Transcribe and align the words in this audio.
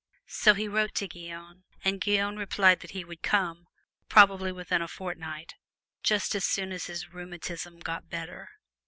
So 0.25 0.55
he 0.55 0.67
wrote 0.67 0.95
to 0.95 1.07
Guyon, 1.07 1.65
and 1.85 2.01
Guyon 2.01 2.35
replied 2.35 2.79
that 2.79 2.89
he 2.89 3.05
would 3.05 3.21
come, 3.21 3.67
probably 4.09 4.51
within 4.51 4.81
a 4.81 4.87
fortnight 4.87 5.53
just 6.01 6.33
as 6.33 6.43
soon 6.43 6.71
as 6.71 6.87
his 6.87 7.09
rheumatism 7.13 7.77
got 7.77 8.09
better. 8.09 8.49